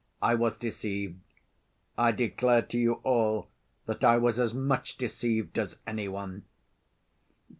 I 0.19 0.33
was 0.33 0.57
deceived. 0.57 1.19
I 1.95 2.11
declare 2.11 2.63
to 2.63 2.79
you 2.79 2.93
all 3.03 3.49
that 3.85 4.03
I 4.03 4.17
was 4.17 4.39
as 4.39 4.51
much 4.51 4.97
deceived 4.97 5.59
as 5.59 5.77
any 5.85 6.07
one." 6.07 6.45